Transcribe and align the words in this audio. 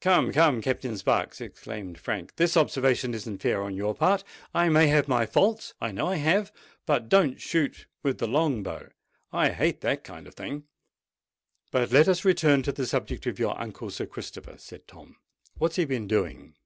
"Come—come, 0.00 0.60
Captain 0.60 0.98
Sparks," 0.98 1.40
exclaimed 1.40 1.98
Frank: 2.00 2.34
"this 2.34 2.56
observation 2.56 3.14
isn't 3.14 3.40
fair 3.40 3.62
on 3.62 3.76
your 3.76 3.94
part. 3.94 4.24
I 4.52 4.68
may 4.70 4.88
have 4.88 5.06
my 5.06 5.24
faults—I 5.24 5.92
know 5.92 6.08
I 6.08 6.16
have; 6.16 6.50
but 6.84 7.02
I 7.02 7.04
don't 7.06 7.40
shoot 7.40 7.86
with 8.02 8.18
the 8.18 8.26
long 8.26 8.64
bow. 8.64 8.88
I 9.32 9.50
hate 9.50 9.80
that 9.82 10.02
kind 10.02 10.26
of 10.26 10.34
thing!" 10.34 10.64
"But 11.70 11.92
let 11.92 12.08
us 12.08 12.24
return 12.24 12.64
to 12.64 12.72
the 12.72 12.86
subject 12.88 13.24
of 13.28 13.38
your 13.38 13.56
uncle 13.56 13.88
Sir 13.90 14.06
Christopher," 14.06 14.56
said 14.58 14.88
Tom. 14.88 15.14
"What 15.58 15.70
has 15.70 15.76
he 15.76 15.84
been 15.84 16.08
doing?" 16.08 16.56